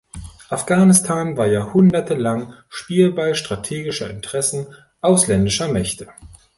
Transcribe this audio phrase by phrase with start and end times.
[0.49, 4.65] Afghanistan war Jahrhunderte lang Spielball strategischer Interessen
[4.99, 6.07] ausländischer Mächte.